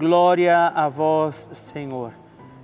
Glória 0.00 0.68
a 0.68 0.88
vós, 0.88 1.50
Senhor. 1.52 2.12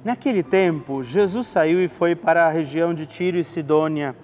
Naquele 0.03 0.43
tempo, 0.43 1.03
Jesus 1.03 1.47
saiu 1.47 1.85
e 1.85 1.87
foi 1.87 2.17
para 2.17 2.47
a 2.47 2.50
região 2.50 2.94
de 2.94 3.06
Tiro 3.06 3.37
e 3.37 3.44
Sidônia. 3.44 4.17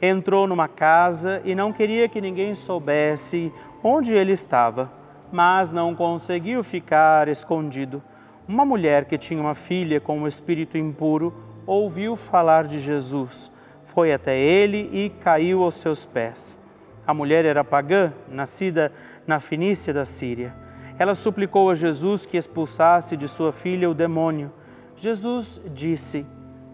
Entrou 0.00 0.46
numa 0.46 0.66
casa 0.66 1.42
e 1.44 1.54
não 1.54 1.74
queria 1.74 2.08
que 2.08 2.22
ninguém 2.22 2.54
soubesse 2.54 3.52
onde 3.82 4.14
ele 4.14 4.32
estava, 4.32 4.90
mas 5.30 5.74
não 5.74 5.94
conseguiu 5.94 6.64
ficar 6.64 7.28
escondido. 7.28 8.02
Uma 8.48 8.64
mulher 8.64 9.04
que 9.04 9.18
tinha 9.18 9.42
uma 9.42 9.54
filha 9.54 10.00
com 10.00 10.20
um 10.20 10.26
espírito 10.26 10.78
impuro 10.78 11.34
ouviu 11.66 12.16
falar 12.16 12.64
de 12.64 12.80
Jesus, 12.80 13.52
foi 13.84 14.10
até 14.10 14.38
ele 14.38 14.88
e 14.90 15.10
caiu 15.22 15.62
aos 15.62 15.74
seus 15.74 16.06
pés. 16.06 16.58
A 17.06 17.12
mulher 17.12 17.44
era 17.44 17.62
pagã, 17.62 18.10
nascida 18.26 18.90
na 19.26 19.38
Fenícia 19.38 19.92
da 19.92 20.06
Síria. 20.06 20.63
Ela 20.96 21.16
suplicou 21.16 21.70
a 21.70 21.74
Jesus 21.74 22.24
que 22.24 22.36
expulsasse 22.36 23.16
de 23.16 23.28
sua 23.28 23.50
filha 23.50 23.90
o 23.90 23.94
demônio. 23.94 24.52
Jesus 24.94 25.60
disse: 25.72 26.24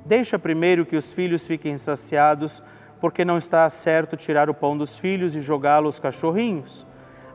Deixa 0.04 0.38
primeiro 0.38 0.84
que 0.84 0.96
os 0.96 1.12
filhos 1.12 1.46
fiquem 1.46 1.76
saciados, 1.78 2.62
porque 3.00 3.24
não 3.24 3.38
está 3.38 3.68
certo 3.70 4.18
tirar 4.18 4.50
o 4.50 4.54
pão 4.54 4.76
dos 4.76 4.98
filhos 4.98 5.34
e 5.34 5.40
jogá-lo 5.40 5.86
aos 5.86 5.98
cachorrinhos. 5.98 6.86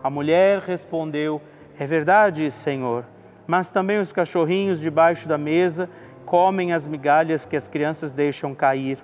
A 0.03 0.11
mulher 0.11 0.59
respondeu: 0.59 1.41
É 1.79 1.87
verdade, 1.87 2.51
Senhor, 2.51 3.03
mas 3.47 3.71
também 3.71 3.99
os 3.99 4.11
cachorrinhos 4.11 4.79
debaixo 4.79 5.27
da 5.27 5.39
mesa 5.39 5.89
comem 6.23 6.71
as 6.71 6.85
migalhas 6.85 7.47
que 7.47 7.55
as 7.55 7.67
crianças 7.67 8.13
deixam 8.13 8.53
cair. 8.53 8.99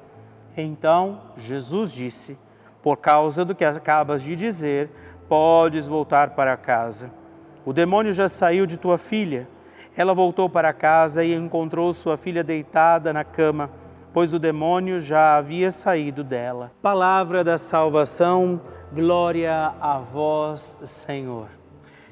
Então 0.55 1.19
Jesus 1.35 1.91
disse: 1.91 2.37
Por 2.83 2.97
causa 2.97 3.43
do 3.43 3.55
que 3.55 3.65
acabas 3.65 4.21
de 4.21 4.35
dizer, 4.35 4.91
podes 5.27 5.87
voltar 5.87 6.31
para 6.35 6.55
casa. 6.55 7.20
O 7.65 7.73
demônio 7.73 8.11
já 8.13 8.27
saiu 8.27 8.65
de 8.65 8.77
tua 8.77 8.97
filha. 8.97 9.47
Ela 9.95 10.13
voltou 10.13 10.49
para 10.49 10.73
casa 10.73 11.23
e 11.23 11.33
encontrou 11.33 11.93
sua 11.93 12.17
filha 12.17 12.43
deitada 12.43 13.11
na 13.13 13.23
cama, 13.23 13.69
pois 14.13 14.33
o 14.33 14.39
demônio 14.39 14.99
já 14.99 15.37
havia 15.37 15.71
saído 15.71 16.23
dela. 16.23 16.71
Palavra 16.81 17.43
da 17.43 17.57
salvação, 17.57 18.61
glória 18.91 19.73
a 19.79 19.99
vós, 19.99 20.77
Senhor. 20.83 21.47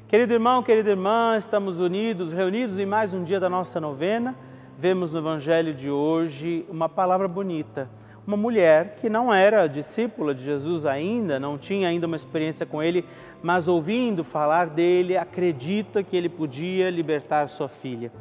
Querido 0.08 0.32
irmão, 0.32 0.62
querida 0.62 0.90
irmã, 0.90 1.36
estamos 1.36 1.80
unidos, 1.80 2.32
reunidos 2.32 2.78
em 2.78 2.86
mais 2.86 3.14
um 3.14 3.22
dia 3.22 3.40
da 3.40 3.48
nossa 3.48 3.80
novena 3.80 4.34
vemos 4.80 5.12
no 5.12 5.18
Evangelho 5.18 5.74
de 5.74 5.90
hoje 5.90 6.64
uma 6.66 6.88
palavra 6.88 7.28
bonita. 7.28 7.86
Uma 8.26 8.34
mulher 8.34 8.96
que 8.98 9.10
não 9.10 9.30
era 9.30 9.66
discípula 9.66 10.34
de 10.34 10.42
Jesus 10.42 10.86
ainda, 10.86 11.38
não 11.38 11.58
tinha 11.58 11.86
ainda 11.86 12.06
uma 12.06 12.16
experiência 12.16 12.64
com 12.64 12.82
ele, 12.82 13.04
mas 13.42 13.68
ouvindo 13.68 14.22
falar 14.22 14.66
dele, 14.66 15.16
acredita 15.16 16.02
que 16.02 16.16
ele 16.16 16.28
podia 16.28 16.90
libertar 16.90 17.48
sua 17.48 17.68
filha. 17.68 18.12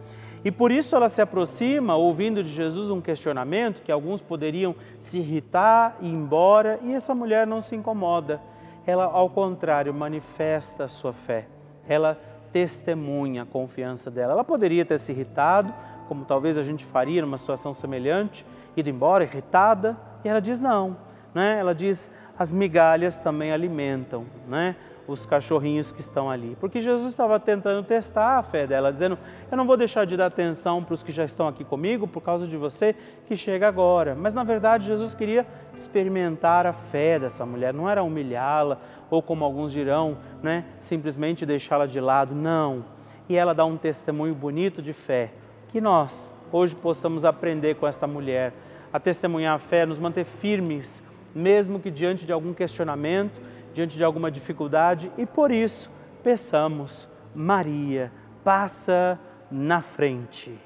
E 0.43 0.51
por 0.51 0.71
isso 0.71 0.95
ela 0.95 1.09
se 1.09 1.21
aproxima, 1.21 1.95
ouvindo 1.95 2.41
de 2.41 2.49
Jesus 2.49 2.89
um 2.89 3.01
questionamento 3.01 3.81
que 3.81 3.91
alguns 3.91 4.21
poderiam 4.21 4.73
se 4.99 5.19
irritar 5.19 5.97
e 5.99 6.07
ir 6.07 6.13
embora, 6.13 6.79
e 6.81 6.93
essa 6.93 7.13
mulher 7.13 7.45
não 7.45 7.59
se 7.59 7.75
incomoda. 7.75 8.41
Ela, 8.85 9.05
ao 9.05 9.29
contrário, 9.29 9.93
manifesta 9.93 10.85
a 10.85 10.87
sua 10.87 11.11
fé. 11.11 11.47
Ela 11.87 12.17
testemunha 12.53 13.43
a 13.43 13.45
confiança 13.45 14.09
dela. 14.09 14.31
Ela 14.31 14.43
poderia 14.43 14.85
ter 14.85 14.97
se 14.97 15.11
irritado, 15.11 15.73
como 16.07 16.25
talvez 16.25 16.57
a 16.57 16.63
gente 16.63 16.85
faria 16.85 17.21
numa 17.21 17.37
situação 17.37 17.73
semelhante, 17.73 18.45
ido 18.75 18.89
embora 18.89 19.25
irritada, 19.25 19.97
e 20.23 20.29
ela 20.29 20.39
diz: 20.39 20.59
Não, 20.59 20.97
né? 21.33 21.57
Ela 21.59 21.75
diz: 21.75 22.09
as 22.37 22.53
migalhas 22.53 23.17
também 23.17 23.51
alimentam, 23.51 24.25
né? 24.47 24.77
Os 25.11 25.25
cachorrinhos 25.25 25.91
que 25.91 25.99
estão 25.99 26.29
ali. 26.29 26.55
Porque 26.59 26.79
Jesus 26.79 27.09
estava 27.09 27.39
tentando 27.39 27.85
testar 27.85 28.37
a 28.37 28.43
fé 28.43 28.67
dela, 28.67 28.91
dizendo: 28.91 29.17
Eu 29.51 29.57
não 29.57 29.65
vou 29.65 29.75
deixar 29.75 30.05
de 30.05 30.15
dar 30.15 30.27
atenção 30.27 30.83
para 30.83 30.93
os 30.93 31.03
que 31.03 31.11
já 31.11 31.25
estão 31.25 31.47
aqui 31.47 31.63
comigo 31.63 32.07
por 32.07 32.21
causa 32.21 32.47
de 32.47 32.55
você 32.55 32.95
que 33.27 33.35
chega 33.35 33.67
agora. 33.67 34.15
Mas 34.15 34.33
na 34.33 34.43
verdade, 34.43 34.85
Jesus 34.85 35.13
queria 35.13 35.45
experimentar 35.73 36.65
a 36.65 36.73
fé 36.73 37.19
dessa 37.19 37.45
mulher, 37.45 37.73
não 37.73 37.89
era 37.89 38.03
humilhá-la 38.03 38.79
ou, 39.09 39.21
como 39.21 39.43
alguns 39.43 39.71
dirão, 39.71 40.17
né, 40.41 40.65
simplesmente 40.79 41.45
deixá-la 41.45 41.85
de 41.85 41.99
lado. 41.99 42.35
Não. 42.35 42.85
E 43.27 43.35
ela 43.35 43.53
dá 43.53 43.65
um 43.65 43.77
testemunho 43.77 44.35
bonito 44.35 44.81
de 44.81 44.93
fé. 44.93 45.31
Que 45.69 45.79
nós 45.79 46.33
hoje 46.51 46.75
possamos 46.75 47.25
aprender 47.25 47.75
com 47.75 47.87
esta 47.87 48.07
mulher 48.07 48.53
a 48.91 48.99
testemunhar 48.99 49.55
a 49.55 49.59
fé, 49.59 49.85
nos 49.85 49.99
manter 49.99 50.25
firmes, 50.25 51.03
mesmo 51.33 51.79
que 51.79 51.91
diante 51.91 52.25
de 52.25 52.33
algum 52.33 52.53
questionamento 52.53 53.39
diante 53.73 53.97
de 53.97 54.03
alguma 54.03 54.31
dificuldade 54.31 55.11
e 55.17 55.25
por 55.25 55.51
isso 55.51 55.91
peçamos, 56.23 57.09
Maria, 57.33 58.11
passa 58.43 59.19
na 59.51 59.81
frente. 59.81 60.57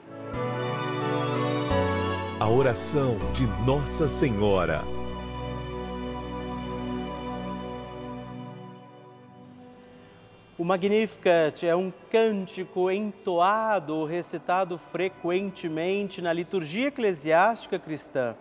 A 2.39 2.49
oração 2.49 3.17
de 3.31 3.47
Nossa 3.65 4.07
Senhora. 4.07 4.81
O 10.55 10.63
Magnificat 10.63 11.65
é 11.65 11.75
um 11.75 11.91
cântico 12.11 12.91
entoado, 12.91 14.05
recitado 14.05 14.77
frequentemente 14.77 16.21
na 16.21 16.31
liturgia 16.31 16.87
eclesiástica 16.87 17.79
cristã. 17.79 18.35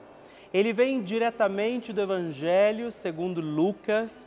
Ele 0.53 0.73
vem 0.73 1.03
diretamente 1.03 1.93
do 1.93 2.01
Evangelho 2.01 2.93
segundo 2.93 3.41
Lucas, 3.41 4.27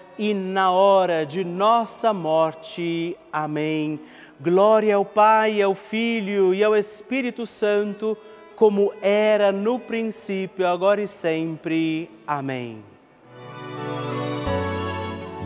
e 0.17 0.33
na 0.33 0.71
hora 0.71 1.25
de 1.25 1.43
nossa 1.43 2.13
morte. 2.13 3.17
Amém. 3.31 3.99
Glória 4.39 4.95
ao 4.95 5.05
Pai, 5.05 5.61
ao 5.61 5.75
Filho 5.75 6.53
e 6.53 6.63
ao 6.63 6.75
Espírito 6.75 7.45
Santo, 7.45 8.17
como 8.55 8.91
era 9.01 9.51
no 9.51 9.79
princípio, 9.79 10.67
agora 10.67 11.01
e 11.01 11.07
sempre. 11.07 12.09
Amém. 12.25 12.83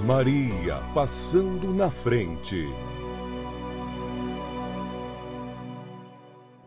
Maria 0.05 0.81
passando 0.93 1.73
na 1.73 1.89
frente. 1.89 2.69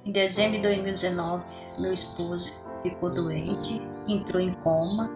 Em 0.04 0.10
dezembro 0.10 0.56
de 0.56 0.62
2019, 0.62 1.44
meu 1.80 1.92
esposo 1.92 2.52
ficou 2.82 3.14
doente, 3.14 3.80
entrou 4.08 4.42
em 4.42 4.52
coma, 4.54 5.10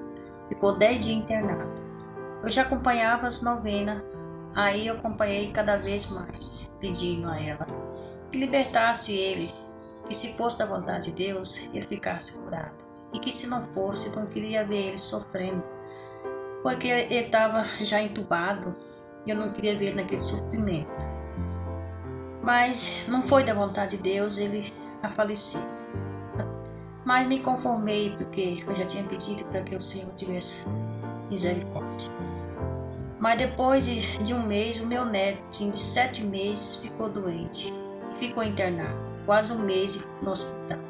ficou 0.48 0.78
10 0.78 1.00
dias 1.04 1.16
internado. 1.16 1.81
Eu 2.42 2.50
já 2.50 2.62
acompanhava 2.62 3.26
as 3.26 3.42
novenas, 3.42 4.02
aí 4.54 4.86
eu 4.86 4.94
acompanhei 4.96 5.52
cada 5.52 5.76
vez 5.76 6.10
mais, 6.10 6.70
pedindo 6.80 7.28
a 7.28 7.40
ela 7.40 7.66
que 8.32 8.38
libertasse 8.38 9.12
ele, 9.12 9.52
que 10.08 10.14
se 10.14 10.32
fosse 10.32 10.58
da 10.58 10.66
vontade 10.66 11.12
de 11.12 11.26
Deus, 11.26 11.68
ele 11.72 11.86
ficasse 11.86 12.38
curado. 12.40 12.74
E 13.12 13.18
que 13.18 13.30
se 13.30 13.46
não 13.46 13.62
fosse, 13.72 14.08
não 14.16 14.26
queria 14.26 14.64
ver 14.64 14.88
ele 14.88 14.96
sofrendo, 14.96 15.62
porque 16.62 16.88
ele 16.88 17.14
estava 17.14 17.62
já 17.84 18.00
entubado 18.00 18.74
e 19.26 19.30
eu 19.30 19.36
não 19.36 19.52
queria 19.52 19.76
ver 19.76 19.88
ele 19.88 20.02
naquele 20.02 20.20
sofrimento. 20.20 20.90
Mas 22.42 23.04
não 23.06 23.22
foi 23.22 23.44
da 23.44 23.52
vontade 23.52 23.98
de 23.98 24.02
Deus 24.02 24.38
ele 24.38 24.72
a 25.02 25.10
falecer. 25.10 25.60
Mas 27.04 27.28
me 27.28 27.40
conformei 27.40 28.16
porque 28.16 28.64
eu 28.66 28.74
já 28.74 28.86
tinha 28.86 29.04
pedido 29.04 29.44
para 29.46 29.62
que 29.62 29.76
o 29.76 29.80
Senhor 29.80 30.12
tivesse 30.14 30.66
misericórdia. 31.28 31.81
Mas 33.22 33.38
depois 33.38 33.86
de, 33.86 34.18
de 34.18 34.34
um 34.34 34.42
mês, 34.48 34.80
o 34.80 34.86
meu 34.86 35.04
neto, 35.04 35.40
de 35.70 35.78
sete 35.78 36.24
meses, 36.24 36.74
ficou 36.82 37.08
doente 37.08 37.72
e 38.12 38.18
ficou 38.18 38.42
internado, 38.42 38.98
quase 39.24 39.52
um 39.52 39.60
mês 39.60 40.08
no 40.20 40.32
hospital. 40.32 40.80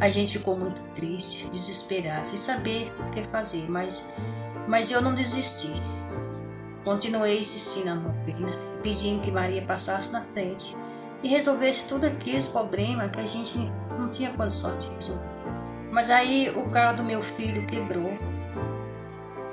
A 0.00 0.10
gente 0.10 0.36
ficou 0.36 0.58
muito 0.58 0.82
triste, 0.92 1.48
desesperado, 1.50 2.28
sem 2.28 2.36
saber 2.36 2.92
o 2.98 3.10
que 3.10 3.22
fazer, 3.28 3.70
mas, 3.70 4.12
mas 4.66 4.90
eu 4.90 5.00
não 5.00 5.14
desisti. 5.14 5.70
Continuei 6.82 7.38
insistindo 7.38 7.84
na 7.84 7.94
novena, 7.94 8.48
pedindo 8.82 9.22
que 9.22 9.30
Maria 9.30 9.62
passasse 9.62 10.12
na 10.12 10.22
frente 10.22 10.76
e 11.22 11.28
resolvesse 11.28 11.86
tudo 11.86 12.06
aqueles 12.06 12.48
problemas 12.48 13.12
que 13.12 13.20
a 13.20 13.26
gente 13.26 13.56
não 13.96 14.10
tinha 14.10 14.32
condição 14.32 14.76
de 14.76 14.90
resolver. 14.90 15.22
Mas 15.92 16.10
aí 16.10 16.52
o 16.56 16.68
carro 16.70 16.96
do 16.96 17.04
meu 17.04 17.22
filho 17.22 17.64
quebrou 17.68 18.18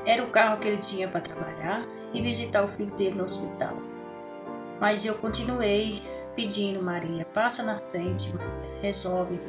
era 0.05 0.23
o 0.23 0.27
carro 0.27 0.57
que 0.57 0.67
ele 0.67 0.77
tinha 0.77 1.07
para 1.07 1.21
trabalhar 1.21 1.85
e 2.13 2.21
visitar 2.21 2.63
o 2.63 2.67
filho 2.67 2.91
dele 2.95 3.17
no 3.17 3.23
hospital. 3.23 3.77
Mas 4.79 5.05
eu 5.05 5.15
continuei 5.15 6.01
pedindo, 6.35 6.81
Maria, 6.81 7.25
passa 7.25 7.63
na 7.63 7.77
frente, 7.77 8.33
resolve 8.81 9.39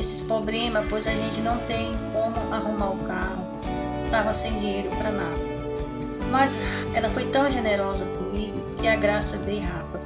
esses 0.00 0.22
problemas, 0.22 0.88
pois 0.88 1.06
a 1.06 1.12
gente 1.12 1.40
não 1.40 1.58
tem 1.66 1.92
como 2.12 2.52
arrumar 2.52 2.90
o 2.90 2.98
carro. 3.04 3.46
Tava 4.10 4.32
sem 4.34 4.56
dinheiro 4.56 4.90
para 4.90 5.10
nada. 5.10 5.40
Mas 6.30 6.56
ela 6.94 7.10
foi 7.10 7.26
tão 7.26 7.50
generosa 7.50 8.06
comigo 8.06 8.58
que 8.78 8.88
a 8.88 8.96
graça 8.96 9.36
veio 9.38 9.62
rápida. 9.62 10.00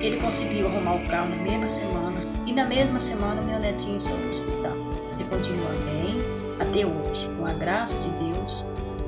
Ele 0.00 0.20
conseguiu 0.20 0.66
arrumar 0.66 0.96
o 0.96 1.08
carro 1.08 1.30
na 1.30 1.36
mesma 1.36 1.68
semana 1.68 2.26
e 2.46 2.52
na 2.52 2.64
mesma 2.66 3.00
semana 3.00 3.40
meu 3.40 3.58
netinho 3.58 3.98
saiu 3.98 4.18
do 4.18 4.28
hospital. 4.28 4.76
Ele 5.14 5.24
continua 5.24 5.70
bem 5.86 6.18
até 6.60 6.86
hoje, 6.86 7.30
com 7.30 7.46
a 7.46 7.52
graça 7.52 7.96
de 7.98 8.10
Deus 8.10 8.35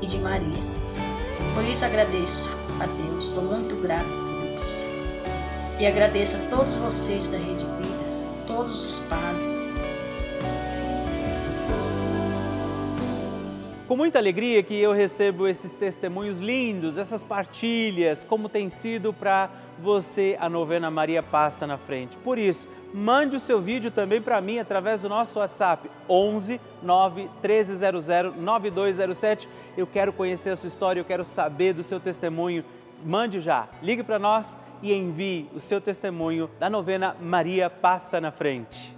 e 0.01 0.07
de 0.07 0.19
Maria. 0.19 0.63
Por 1.55 1.65
isso 1.65 1.85
agradeço 1.85 2.57
a 2.81 2.87
Deus, 2.87 3.25
sou 3.27 3.45
muito 3.45 3.77
grata 3.83 4.05
por 4.05 4.55
isso. 4.55 4.87
E 5.79 5.87
agradeço 5.87 6.37
a 6.37 6.41
todos 6.51 6.75
vocês 6.75 7.31
da 7.31 7.39
Rede 7.39 7.65
Vida, 7.65 8.47
todos 8.47 8.85
os 8.85 8.99
padres 9.01 9.59
Com 13.89 13.97
muita 13.97 14.19
alegria 14.19 14.63
que 14.63 14.79
eu 14.79 14.93
recebo 14.93 15.49
esses 15.49 15.75
testemunhos 15.75 16.41
lindos, 16.41 16.99
essas 16.99 17.25
partilhas, 17.25 18.23
como 18.23 18.47
tem 18.47 18.69
sido 18.69 19.15
para 19.15 19.49
você 19.81 20.37
a 20.41 20.49
novena 20.49 20.91
Maria 20.91 21.23
Passa 21.23 21.67
na 21.67 21.79
Frente. 21.79 22.17
Por 22.19 22.39
isso, 22.39 22.69
mande 22.93 23.37
o 23.37 23.41
seu 23.41 23.61
vídeo 23.61 23.91
também 23.91 24.21
para 24.21 24.41
mim 24.41 24.59
através 24.59 25.03
do 25.03 25.09
nosso 25.09 25.39
WhatsApp 25.39 25.89
11 26.09 26.61
9 26.83 27.23
1300 27.43 28.37
9207. 28.37 29.49
Eu 29.77 29.87
quero 29.87 30.13
conhecer 30.13 30.51
a 30.51 30.57
sua 30.57 30.69
história, 30.69 31.01
eu 31.01 31.05
quero 31.05 31.25
saber 31.25 31.73
do 31.73 31.83
seu 31.83 32.01
testemunho. 32.01 32.65
Mande 33.05 33.41
já, 33.41 33.69
ligue 33.81 34.03
para 34.03 34.19
nós 34.19 34.59
e 34.83 34.93
envie 34.93 35.49
o 35.55 35.61
seu 35.61 35.81
testemunho 35.81 36.51
da 36.59 36.69
novena 36.69 37.17
Maria 37.21 37.71
Passa 37.71 38.21
na 38.21 38.33
Frente. 38.33 38.98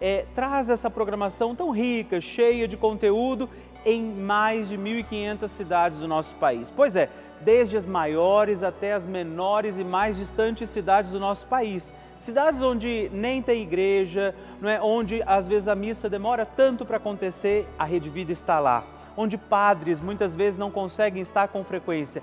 é, 0.00 0.26
traz 0.34 0.68
essa 0.68 0.90
programação 0.90 1.54
tão 1.54 1.70
rica, 1.70 2.20
cheia 2.20 2.68
de 2.68 2.76
conteúdo 2.76 3.48
em 3.84 4.02
mais 4.02 4.68
de 4.68 4.76
1.500 4.76 5.46
cidades 5.46 6.00
do 6.00 6.08
nosso 6.08 6.34
país. 6.34 6.70
Pois 6.70 6.96
é, 6.96 7.08
desde 7.40 7.76
as 7.76 7.86
maiores 7.86 8.62
até 8.62 8.92
as 8.92 9.06
menores 9.06 9.78
e 9.78 9.84
mais 9.84 10.16
distantes 10.16 10.68
cidades 10.70 11.12
do 11.12 11.20
nosso 11.20 11.46
país. 11.46 11.94
Cidades 12.18 12.60
onde 12.60 13.10
nem 13.12 13.40
tem 13.40 13.62
igreja, 13.62 14.34
não 14.60 14.68
é? 14.68 14.80
onde 14.80 15.22
às 15.24 15.46
vezes 15.46 15.68
a 15.68 15.74
missa 15.74 16.08
demora 16.08 16.44
tanto 16.44 16.84
para 16.84 16.96
acontecer, 16.96 17.68
a 17.78 17.84
Rede 17.84 18.10
Vida 18.10 18.32
está 18.32 18.58
lá. 18.58 18.84
Onde 19.16 19.38
padres 19.38 20.00
muitas 20.00 20.34
vezes 20.34 20.58
não 20.58 20.70
conseguem 20.70 21.22
estar 21.22 21.48
com 21.48 21.62
frequência. 21.62 22.22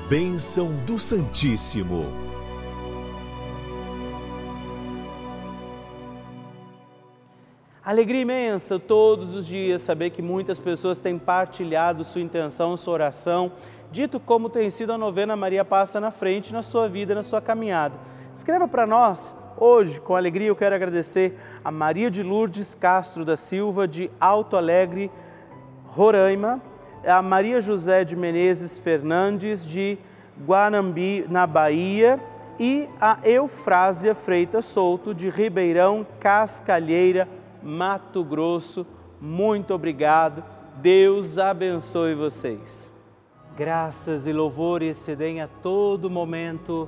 Bênção 0.10 0.74
do 0.86 0.98
Santíssimo. 0.98 2.30
Alegria 7.90 8.22
imensa 8.22 8.78
todos 8.78 9.36
os 9.36 9.48
dias 9.48 9.82
saber 9.82 10.12
que 10.12 10.22
muitas 10.22 10.60
pessoas 10.60 11.00
têm 11.00 11.18
partilhado 11.18 12.04
sua 12.04 12.22
intenção, 12.22 12.78
sua 12.78 12.94
oração, 12.94 13.52
dito 13.92 14.20
como 14.20 14.48
tem 14.48 14.70
sido 14.70 14.94
a 14.94 14.98
novena 14.98 15.36
Maria 15.36 15.66
Passa 15.66 16.00
na 16.00 16.12
frente 16.12 16.54
na 16.54 16.62
sua 16.62 16.88
vida, 16.88 17.16
na 17.16 17.24
sua 17.24 17.42
caminhada. 17.42 17.96
Escreva 18.32 18.68
para 18.68 18.86
nós 18.86 19.36
Hoje, 19.62 20.00
com 20.00 20.16
alegria, 20.16 20.48
eu 20.48 20.56
quero 20.56 20.74
agradecer 20.74 21.38
a 21.66 21.70
Maria 21.70 22.10
de 22.10 22.24
Lourdes 22.24 22.74
Castro 22.74 23.26
da 23.26 23.36
Silva, 23.36 23.86
de 23.86 24.10
Alto 24.18 24.56
Alegre, 24.56 25.12
Roraima, 25.86 26.62
a 27.06 27.22
Maria 27.22 27.60
José 27.60 28.06
de 28.06 28.16
Menezes 28.16 28.80
Fernandes, 28.80 29.66
de 29.66 29.98
Guanambi, 30.46 31.26
na 31.28 31.46
Bahia, 31.46 32.22
e 32.58 32.88
a 33.02 33.20
Eufrásia 33.22 34.16
Freitas 34.16 34.64
Souto, 34.64 35.14
de 35.14 35.30
Ribeirão 35.30 36.08
Cascalheira, 36.22 37.28
Mato 37.62 38.24
Grosso. 38.24 38.88
Muito 39.20 39.74
obrigado. 39.74 40.42
Deus 40.78 41.38
abençoe 41.38 42.16
vocês. 42.16 42.94
Graças 43.58 44.26
e 44.26 44.32
louvores 44.32 44.96
se 44.96 45.18
deem 45.18 45.42
a 45.42 45.50
todo 45.50 46.10
momento 46.10 46.88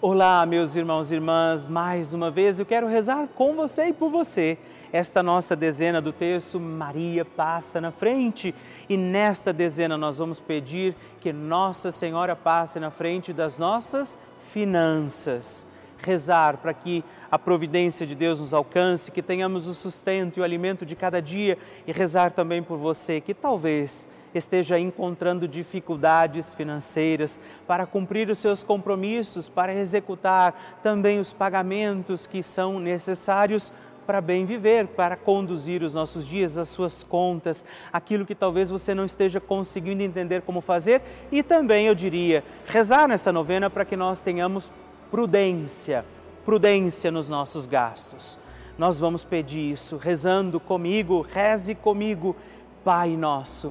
Olá, 0.00 0.46
meus 0.46 0.76
irmãos 0.76 1.10
e 1.10 1.16
irmãs, 1.16 1.66
mais 1.66 2.14
uma 2.14 2.30
vez 2.30 2.60
eu 2.60 2.64
quero 2.64 2.86
rezar 2.86 3.26
com 3.34 3.56
você 3.56 3.86
e 3.86 3.92
por 3.92 4.08
você. 4.08 4.56
Esta 4.92 5.24
nossa 5.24 5.56
dezena 5.56 6.00
do 6.00 6.12
terço, 6.12 6.60
Maria 6.60 7.24
passa 7.24 7.80
na 7.80 7.90
frente. 7.90 8.54
E 8.88 8.96
nesta 8.96 9.52
dezena 9.52 9.98
nós 9.98 10.18
vamos 10.18 10.40
pedir 10.40 10.94
que 11.20 11.32
Nossa 11.32 11.90
Senhora 11.90 12.36
passe 12.36 12.78
na 12.78 12.92
frente 12.92 13.32
das 13.32 13.58
nossas 13.58 14.16
finanças. 14.52 15.66
Rezar 15.98 16.58
para 16.58 16.72
que 16.72 17.02
a 17.28 17.36
providência 17.36 18.06
de 18.06 18.14
Deus 18.14 18.38
nos 18.38 18.54
alcance, 18.54 19.10
que 19.10 19.20
tenhamos 19.20 19.66
o 19.66 19.74
sustento 19.74 20.36
e 20.36 20.40
o 20.40 20.44
alimento 20.44 20.86
de 20.86 20.94
cada 20.94 21.20
dia 21.20 21.58
e 21.88 21.90
rezar 21.90 22.30
também 22.30 22.62
por 22.62 22.78
você 22.78 23.20
que 23.20 23.34
talvez 23.34 24.06
esteja 24.38 24.78
encontrando 24.78 25.46
dificuldades 25.46 26.54
financeiras 26.54 27.38
para 27.66 27.84
cumprir 27.84 28.30
os 28.30 28.38
seus 28.38 28.64
compromissos, 28.64 29.48
para 29.48 29.74
executar 29.74 30.78
também 30.82 31.20
os 31.20 31.32
pagamentos 31.32 32.26
que 32.26 32.42
são 32.42 32.78
necessários 32.80 33.72
para 34.06 34.22
bem 34.22 34.46
viver, 34.46 34.86
para 34.86 35.16
conduzir 35.16 35.82
os 35.82 35.92
nossos 35.92 36.26
dias, 36.26 36.56
as 36.56 36.70
suas 36.70 37.04
contas, 37.04 37.62
aquilo 37.92 38.24
que 38.24 38.34
talvez 38.34 38.70
você 38.70 38.94
não 38.94 39.04
esteja 39.04 39.38
conseguindo 39.38 40.02
entender 40.02 40.40
como 40.40 40.62
fazer 40.62 41.02
e 41.30 41.42
também, 41.42 41.86
eu 41.86 41.94
diria, 41.94 42.42
rezar 42.64 43.06
nessa 43.06 43.30
novena 43.30 43.68
para 43.68 43.84
que 43.84 43.96
nós 43.96 44.20
tenhamos 44.20 44.72
prudência 45.10 46.04
prudência 46.48 47.10
nos 47.10 47.28
nossos 47.28 47.66
gastos. 47.66 48.38
Nós 48.78 48.98
vamos 48.98 49.22
pedir 49.22 49.70
isso 49.70 49.98
rezando 49.98 50.58
comigo, 50.58 51.20
reze 51.20 51.74
comigo, 51.74 52.34
Pai 52.82 53.10
nosso, 53.18 53.70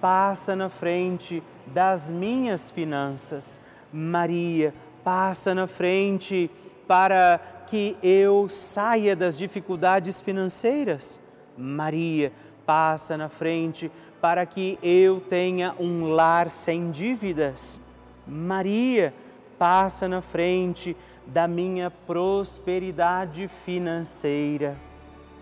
passa 0.00 0.54
na 0.54 0.68
frente 0.68 1.42
das 1.66 2.10
minhas 2.10 2.70
finanças. 2.70 3.60
Maria, 3.92 4.74
passa 5.02 5.54
na 5.54 5.66
frente 5.66 6.50
para 6.86 7.40
que 7.66 7.96
eu 8.02 8.48
saia 8.48 9.16
das 9.16 9.36
dificuldades 9.36 10.20
financeiras. 10.20 11.20
Maria, 11.56 12.32
passa 12.64 13.16
na 13.16 13.28
frente 13.28 13.90
para 14.20 14.44
que 14.46 14.78
eu 14.82 15.20
tenha 15.20 15.74
um 15.78 16.08
lar 16.08 16.50
sem 16.50 16.90
dívidas. 16.90 17.80
Maria, 18.26 19.14
passa 19.58 20.08
na 20.08 20.20
frente 20.20 20.96
da 21.26 21.48
minha 21.48 21.90
prosperidade 21.90 23.48
financeira. 23.48 24.76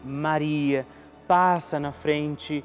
Maria, 0.05 0.87
passa 1.27 1.81
na 1.81 1.93
frente 1.93 2.65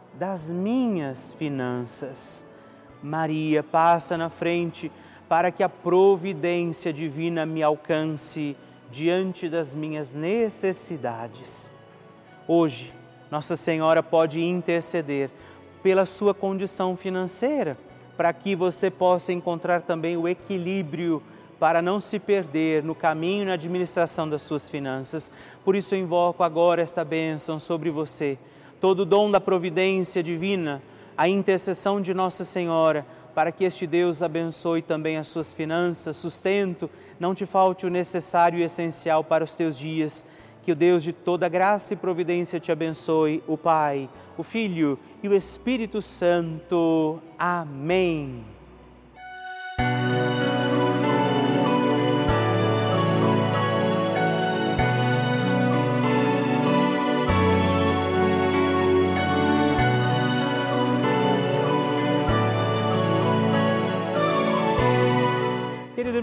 das 0.13 0.49
minhas 0.49 1.33
finanças. 1.33 2.45
Maria, 3.01 3.63
passa 3.63 4.17
na 4.17 4.29
frente 4.29 4.91
para 5.27 5.51
que 5.51 5.63
a 5.63 5.69
providência 5.69 6.91
divina 6.91 7.45
me 7.45 7.63
alcance 7.63 8.55
diante 8.91 9.47
das 9.47 9.73
minhas 9.73 10.13
necessidades. 10.13 11.71
Hoje, 12.47 12.93
Nossa 13.31 13.55
Senhora 13.55 14.03
pode 14.03 14.41
interceder 14.41 15.29
pela 15.81 16.05
sua 16.05 16.33
condição 16.33 16.95
financeira, 16.95 17.77
para 18.17 18.33
que 18.33 18.55
você 18.55 18.91
possa 18.91 19.33
encontrar 19.33 19.81
também 19.81 20.17
o 20.17 20.27
equilíbrio 20.27 21.23
para 21.57 21.81
não 21.81 21.99
se 21.99 22.19
perder 22.19 22.83
no 22.83 22.93
caminho 22.93 23.43
e 23.43 23.45
na 23.45 23.53
administração 23.53 24.27
das 24.27 24.41
suas 24.41 24.69
finanças. 24.69 25.31
Por 25.63 25.75
isso 25.75 25.95
eu 25.95 25.99
invoco 25.99 26.43
agora 26.43 26.81
esta 26.81 27.05
bênção 27.05 27.59
sobre 27.59 27.89
você. 27.89 28.37
Todo 28.81 29.01
o 29.01 29.05
dom 29.05 29.31
da 29.31 29.39
providência 29.39 30.21
divina, 30.21 30.81
a 31.15 31.29
intercessão 31.29 32.01
de 32.01 32.13
Nossa 32.13 32.43
Senhora, 32.43 33.05
para 33.35 33.51
que 33.51 33.63
este 33.63 33.85
Deus 33.85 34.21
abençoe 34.21 34.81
também 34.81 35.17
as 35.17 35.27
suas 35.27 35.53
finanças, 35.53 36.17
sustento, 36.17 36.89
não 37.19 37.35
te 37.35 37.45
falte 37.45 37.85
o 37.85 37.89
necessário 37.89 38.59
e 38.59 38.63
essencial 38.63 39.23
para 39.23 39.43
os 39.43 39.53
teus 39.53 39.77
dias. 39.77 40.25
Que 40.63 40.71
o 40.71 40.75
Deus 40.75 41.01
de 41.03 41.13
toda 41.13 41.47
graça 41.47 41.93
e 41.93 41.97
providência 41.97 42.59
te 42.59 42.71
abençoe, 42.71 43.43
o 43.47 43.57
Pai, 43.57 44.09
o 44.37 44.43
Filho 44.43 44.97
e 45.23 45.27
o 45.27 45.35
Espírito 45.35 46.01
Santo. 46.01 47.19
Amém. 47.37 48.60